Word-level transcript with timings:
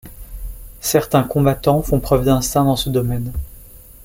Certains 0.79 1.21
combattants 1.21 1.83
font 1.83 1.99
preuve 1.99 2.25
d’instinct 2.25 2.63
dans 2.63 2.75
ce 2.75 2.89
domaine. 2.89 3.31